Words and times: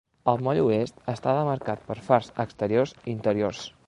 El 0.31 0.39
moll 0.45 0.59
oest 0.61 1.03
estava 1.13 1.43
demarcat 1.43 1.83
per 1.91 1.97
fars 2.07 2.31
exteriors 2.45 2.95
i 3.03 3.07
interiors. 3.15 3.61